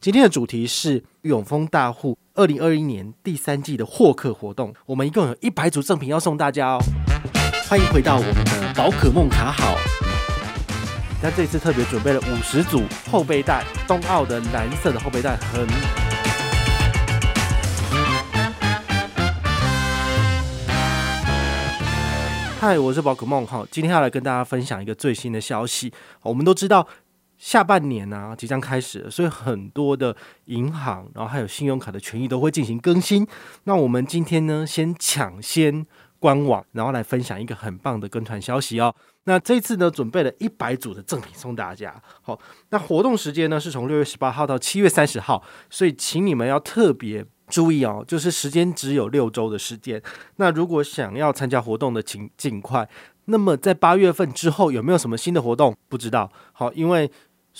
[0.00, 6.78] 今天的主题是永丰大户二零二一年第三季的获客活动，我们一共有一百组赠品要送大家哦。
[7.68, 9.74] 欢迎回到我们的宝可梦卡好，
[11.20, 15.66] 那这次特别准备了五十组后背带，冬奥的蓝色的后背带很。
[22.60, 25.92] 嗨，我是宝可梦哈，今天要来跟大家分享一个最新的消息。
[26.22, 26.86] 我们都知道。
[27.38, 30.14] 下半年呢、即将开始，所以很多的
[30.46, 33.26] 银行，然后还有信用卡的权益都会进行更新。
[33.64, 35.86] 那我们今天呢，先抢先
[36.18, 38.92] 官网，然后来分享一个很棒的跟团消息哦。
[39.24, 41.94] 那这次呢，准备了一百组的赠品送大家。
[42.22, 42.38] 好，
[42.70, 50.02] 那活动时间呢是从六月十八号到七月三十号，所以请你们要特别注意哦，就是时间只有六周的时间。
[50.36, 52.88] 那如果想要参加活动的，请尽快。
[53.30, 55.76] 那么在八月份之后有没有什么新的活动？
[55.86, 56.32] 不知道。
[56.52, 57.10] 好，因为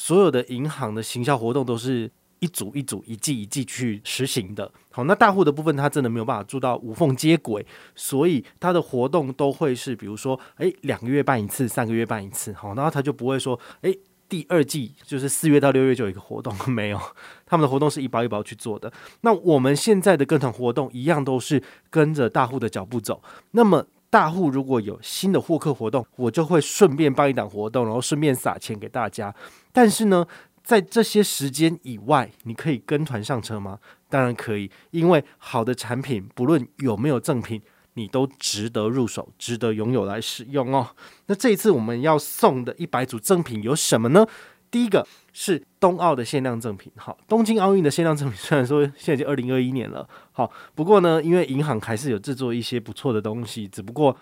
[0.00, 2.08] 所有的银行的行销活动都是
[2.38, 4.70] 一组一组、一季一季去实行的。
[4.92, 12.52] 好，那大户的部分它真的没有办法做到无缝接轨，所以它的活动都会是，比如说，诶，两个月办一次，三个月办一次。
[12.52, 17.00] 好，然后它就不会说，诶，第二季就是四月到六月就有一个活动， 没有，
[17.44, 18.92] 他们的活动是一包一包去做的。
[19.22, 23.20] 那我们现在的跟团活动一样都是跟着大户的脚步走。
[23.50, 23.84] 那么。
[24.10, 29.34] 大户如果有新的获客活动，我就会顺便办一档活动，然后顺便撒钱给大家。
[29.78, 30.26] 但是呢，
[30.64, 33.78] 在这些时间以外，你可以跟团上车吗？
[34.08, 37.62] 当然可以，因为好的产品不论有没有赠品，
[37.94, 40.88] 你都值得入手，值得拥有来使用哦。
[41.26, 44.26] 那这一次我们要送的一百组赠品有什么呢？
[44.68, 54.16] 第一个是东奥的限量赠品，好，东京奥运的限量赠品，虽然说现在已经二零二一年了，好，不过呢，因为银行还是有制作一些不错的东西，只不过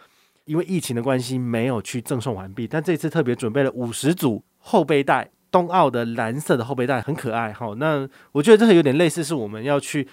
[0.45, 10.07] 因为疫情的关系没有去赠送完毕，但这次特别准备了五十组后背带，冬奥的蓝色的后背带很可爱，好，那我觉得这个有点类似是我们要去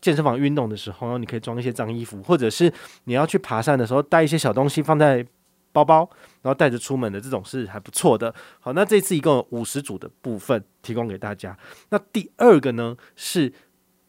[0.00, 2.72] 健身房运动的时候，你可以装一些脏衣服，或者是
[3.04, 5.26] 你要去爬山的时候带一些小东西放在。
[5.74, 6.06] 包包，
[6.42, 8.34] 然后带着出门的这种是还不错的。
[8.60, 11.56] 好，那这次一共有五十组的部分提供给大家。
[11.88, 13.50] 那第二个呢是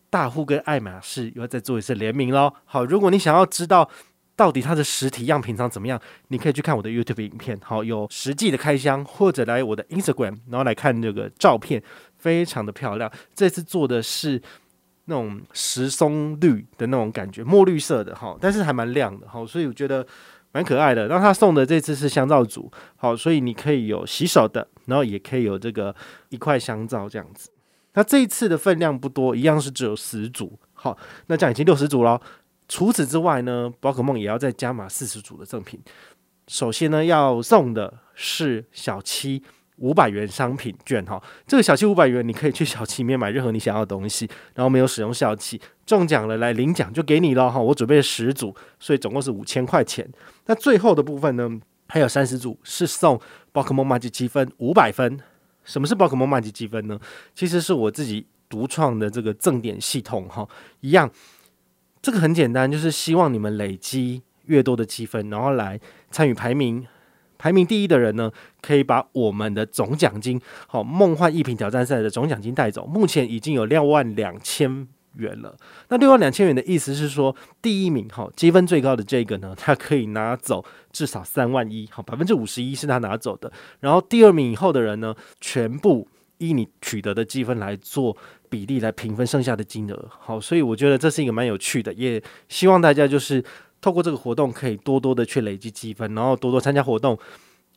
[0.09, 2.53] 大户跟爱马仕又要再做一次联名喽。
[2.65, 3.89] 好，如果你想要知道
[4.35, 7.59] 到底它的实体样品长怎么样，你可以去看我的 YouTube 影片。
[7.63, 11.81] 好，有实际的开箱，或者来我的 Instagram，然后来看这个照片，
[12.17, 13.11] 非常的漂亮。
[13.33, 14.41] 这次做的是
[15.05, 19.27] 那种石松绿的那种感觉，墨绿色的哈，但是还蛮亮的。
[19.27, 20.05] 好，所以我觉得。
[20.55, 25.95] 蛮可爱的，然后他送的这次是香皂组，好，所以你可以有洗手的，然后也可以有这个
[26.29, 27.49] 一块香皂这样子。
[27.95, 30.95] 那这一次的分量不多，一样是只有十组，好，
[31.25, 32.21] 那这样已经六十组了。
[32.67, 35.79] 除此之外呢，宝可梦也要再加码四十组的赠品。
[36.47, 39.43] 首先呢，要送的是小七。
[39.77, 47.59] 五百元商品券哈，这个小七五百元，你可以去小七里面买任何你想要的东西，然后没有使用效期，中奖了来领奖就给你了哈。
[47.59, 50.07] 我准备了十组，所以总共是五千块钱。
[50.45, 51.49] 那最后的部分呢，
[51.87, 53.19] 还有三十组是送
[53.51, 55.19] 宝可梦麻吉积分五百分。
[55.63, 56.97] 什么是宝可梦麻吉积分呢？
[57.33, 60.47] 其实是我自己独创的这个赠点系统哈，
[60.81, 61.09] 一样，
[62.03, 65.79] 这个很简单，就是希望你们累积越多的积分，然后来
[66.11, 66.85] 参与排名。
[67.37, 68.29] 排名第一的人呢，
[68.61, 72.85] 可以把我们的总奖金，好梦幻一品挑战赛的总奖金带走。
[72.85, 75.55] 目前已经有六万两千元了。
[75.87, 83.49] 那六万两千元的意思是说，第一名哈积分最高的这个呢，他可以拿走至少三万一，好百分之五十一是他拿走的。
[83.79, 86.07] 然后第二名以后的人呢，全部
[86.37, 88.15] 依你取得的积分来做
[88.49, 90.09] 比例来平分剩下的金额。
[90.19, 93.43] 好，所以我觉得这是一个蛮有趣的，也希望大家就是。
[93.83, 97.19] 透过这个活动，可以多多的去累积积分，然后多多参加活动。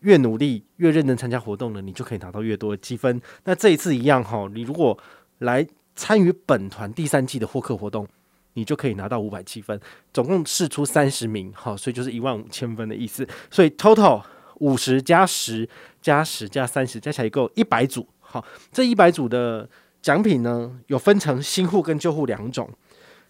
[0.03, 3.21] 越努力、越认真参加活动呢，你就可以拿到越多的积分。
[3.43, 4.97] 那这一次一样哈，你如果
[5.39, 8.07] 来参与本团第三季的获客活动，
[8.53, 9.81] 你就可以拿到五百积分。
[10.15, 13.27] 总共试出三十名，好，所以就是一万五千分的意思。
[13.51, 14.23] 所以 total
[14.61, 15.69] 五十加十
[16.01, 18.07] 加十加三十加起来一共一百组。
[18.27, 19.69] 好，这一百组的
[20.03, 22.69] 奖品呢，有分成新户跟旧户两种。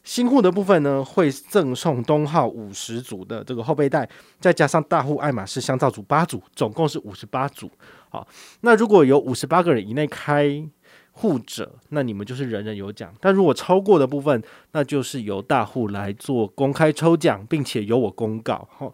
[0.02, 4.08] 新户的部分呢，会赠送东奥五十组的这个后背带，
[4.38, 7.68] 再加上大户爱马仕香皂组八组，总共是五十八组。
[8.08, 8.26] 好，
[8.60, 10.64] 那如果有五十八个人以内开
[11.10, 13.12] 户者，那你们就是人人有奖。
[13.20, 14.40] 但如果超过的部分，
[14.70, 18.68] 那就是由大户来做公开抽奖，并且由我公告。
[18.70, 18.92] 好，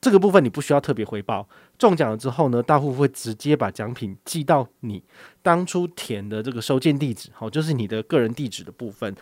[0.00, 1.48] 这个部分你不需要特别回报。
[1.78, 5.02] 中奖了之后呢，大户会直接把奖品寄到你
[5.42, 9.14] 当初填的这个收件地址，好，就是你的个人地址的部分。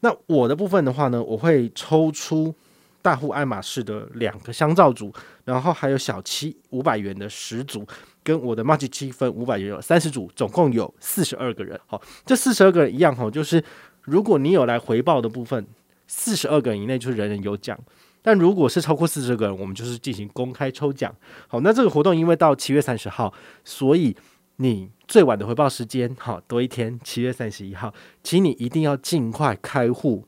[0.00, 2.54] 那我的部分的话呢，我会抽出
[3.02, 5.12] 大户爱马仕的两个香皂组，
[5.44, 7.86] 然后还有小七五百元的十组，
[8.22, 11.78] 跟我的 Magic 积分五百元有三十组，总共有四十二个人。
[11.86, 13.62] 好，这四十二个人一样哈，就是
[14.02, 15.66] 如果你有来回报的部分，
[16.08, 17.78] 四十二个人以内就是人人有奖。
[18.26, 21.14] 但如果是超过四十个人，我们就是进行公开抽奖。
[21.46, 23.32] 好，那这个活动因为到七月三十号，
[23.64, 24.16] 所以
[24.56, 27.94] 你最晚的回报时间，好，多一天，七月三十一号，
[28.24, 30.26] 请你一定要尽快开户，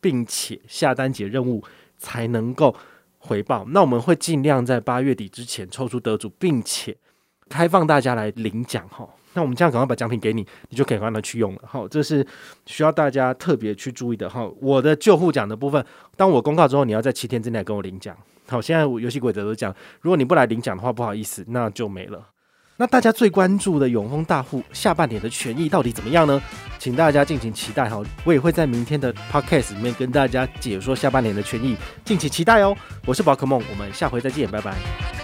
[0.00, 1.64] 并且下单解任务
[1.98, 2.72] 才能够
[3.18, 3.64] 回报。
[3.70, 6.96] 那我们会尽量在八月底之前抽出得主，并且
[7.48, 8.88] 开放大家来领奖。
[8.88, 9.08] 哈。
[9.32, 11.60] 那我们这样赶快把奖品给你，你就可以让他去用了。
[11.64, 12.26] 好，这是
[12.66, 14.28] 需要大家特别去注意的。
[14.28, 15.84] 哈，我的救护奖的部分，
[16.16, 18.16] 当我公告之后，你要在七天之内跟我领奖。
[18.48, 22.26] 好，现在游戏规则都讲，如果你不来领奖的话，不好意思，那就没了。
[22.76, 26.40] 那大家最关注的永丰大户下半年的权益到底怎么样呢？
[26.78, 27.88] 请大家敬请期待。
[27.90, 32.74] 哈，我也会在明天的 podcast 里面跟大家解说下半年的权益，敬请期待哦。
[33.06, 35.19] 我是宝可梦，我们下回再见，拜拜。